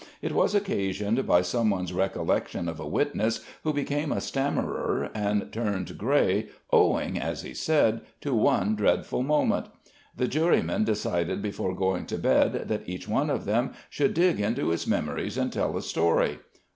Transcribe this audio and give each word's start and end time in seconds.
It 0.19 0.31
was 0.31 0.55
occasioned 0.55 1.27
by 1.27 1.43
someone's 1.43 1.93
recollection 1.93 2.67
of 2.67 2.79
a 2.79 2.87
witness 2.87 3.45
who 3.63 3.71
became 3.71 4.11
a 4.11 4.19
stammerer 4.19 5.11
and 5.13 5.51
turned 5.51 5.95
grey, 5.99 6.47
owing, 6.73 7.19
as 7.19 7.43
he 7.43 7.53
said, 7.53 8.01
to 8.21 8.33
one 8.33 8.73
dreadful 8.75 9.21
moment. 9.21 9.67
The 10.17 10.27
jurymen 10.27 10.85
decided 10.85 11.43
before 11.43 11.75
going 11.75 12.07
to 12.07 12.17
bed 12.17 12.67
that 12.67 12.89
each 12.89 13.07
one 13.07 13.29
of 13.29 13.45
them 13.45 13.73
should 13.91 14.15
dig 14.15 14.39
into 14.39 14.69
his 14.69 14.87
memories 14.87 15.37
and 15.37 15.53
tell 15.53 15.77
a 15.77 15.83
story. 15.83 16.39